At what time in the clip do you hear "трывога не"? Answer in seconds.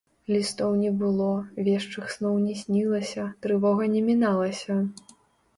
3.47-4.01